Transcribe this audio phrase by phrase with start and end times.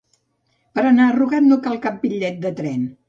[0.77, 2.91] Per anar arrugat no cal cap bitllet de tren